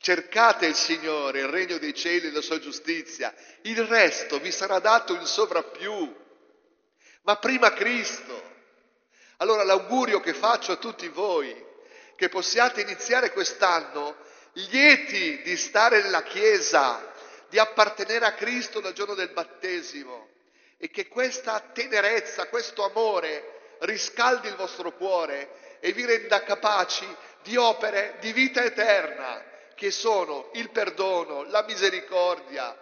Cercate 0.00 0.66
il 0.66 0.76
Signore, 0.76 1.40
il 1.40 1.48
regno 1.48 1.76
dei 1.78 1.92
cieli 1.92 2.28
e 2.28 2.30
la 2.30 2.40
sua 2.40 2.60
giustizia, 2.60 3.34
il 3.62 3.82
resto 3.84 4.38
vi 4.38 4.52
sarà 4.52 4.78
dato 4.78 5.14
in 5.14 5.26
sovrappiù, 5.26 6.14
ma 7.22 7.36
prima 7.36 7.72
Cristo. 7.72 8.56
Allora 9.38 9.64
l'augurio 9.64 10.20
che 10.20 10.34
faccio 10.34 10.72
a 10.72 10.76
tutti 10.76 11.08
voi, 11.08 11.52
che 12.14 12.28
possiate 12.28 12.80
iniziare 12.80 13.32
quest'anno 13.32 14.16
lieti 14.52 15.42
di 15.42 15.56
stare 15.56 16.00
nella 16.00 16.22
Chiesa, 16.22 17.12
di 17.48 17.58
appartenere 17.58 18.24
a 18.24 18.34
Cristo 18.34 18.80
dal 18.80 18.92
giorno 18.92 19.14
del 19.14 19.30
battesimo 19.30 20.28
e 20.76 20.90
che 20.90 21.08
questa 21.08 21.58
tenerezza, 21.72 22.46
questo 22.46 22.84
amore 22.84 23.76
riscaldi 23.80 24.46
il 24.48 24.54
vostro 24.54 24.92
cuore 24.92 25.78
e 25.80 25.92
vi 25.92 26.04
renda 26.04 26.42
capaci 26.44 27.06
di 27.42 27.56
opere 27.56 28.16
di 28.20 28.32
vita 28.32 28.62
eterna 28.62 29.56
che 29.78 29.92
sono 29.92 30.50
il 30.54 30.70
perdono, 30.70 31.44
la 31.44 31.62
misericordia, 31.62 32.76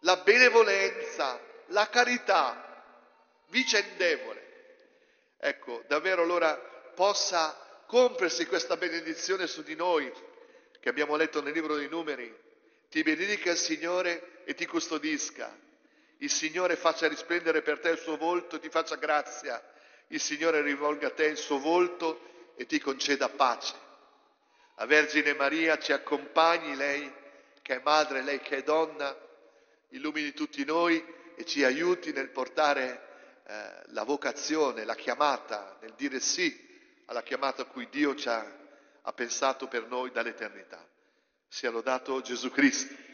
la 0.00 0.16
benevolenza, 0.18 1.40
la 1.68 1.88
carità 1.88 2.84
vicendevole. 3.46 4.44
Ecco, 5.38 5.82
davvero 5.86 6.22
allora 6.22 6.54
possa 6.94 7.82
compiersi 7.86 8.44
questa 8.44 8.76
benedizione 8.76 9.46
su 9.46 9.62
di 9.62 9.74
noi 9.74 10.12
che 10.80 10.90
abbiamo 10.90 11.16
letto 11.16 11.40
nel 11.40 11.54
libro 11.54 11.76
dei 11.76 11.88
numeri. 11.88 12.30
Ti 12.90 13.02
benedica 13.02 13.52
il 13.52 13.56
Signore 13.56 14.42
e 14.44 14.52
ti 14.52 14.66
custodisca. 14.66 15.50
Il 16.18 16.30
Signore 16.30 16.76
faccia 16.76 17.08
risplendere 17.08 17.62
per 17.62 17.80
te 17.80 17.88
il 17.88 17.98
suo 17.98 18.18
volto 18.18 18.56
e 18.56 18.60
ti 18.60 18.68
faccia 18.68 18.96
grazia. 18.96 19.62
Il 20.08 20.20
Signore 20.20 20.60
rivolga 20.60 21.06
a 21.06 21.12
te 21.12 21.24
il 21.24 21.38
suo 21.38 21.58
volto 21.58 22.52
e 22.54 22.66
ti 22.66 22.78
conceda 22.80 23.30
pace. 23.30 23.85
La 24.76 24.86
Vergine 24.86 25.32
Maria 25.34 25.78
ci 25.78 25.92
accompagni, 25.92 26.76
lei 26.76 27.10
che 27.62 27.76
è 27.76 27.80
madre, 27.82 28.22
lei 28.22 28.40
che 28.40 28.58
è 28.58 28.62
donna, 28.62 29.14
illumini 29.88 30.32
tutti 30.32 30.64
noi 30.64 31.02
e 31.34 31.44
ci 31.44 31.64
aiuti 31.64 32.12
nel 32.12 32.28
portare 32.28 33.40
eh, 33.46 33.82
la 33.86 34.02
vocazione, 34.04 34.84
la 34.84 34.94
chiamata, 34.94 35.78
nel 35.80 35.94
dire 35.96 36.20
sì 36.20 36.64
alla 37.06 37.22
chiamata 37.22 37.62
a 37.62 37.66
cui 37.66 37.88
Dio 37.88 38.14
ci 38.14 38.28
ha, 38.28 38.44
ha 39.02 39.12
pensato 39.12 39.66
per 39.66 39.86
noi 39.86 40.10
dall'eternità. 40.10 40.84
Sia 41.48 41.70
lodato 41.70 42.20
Gesù 42.20 42.50
Cristo. 42.50 43.05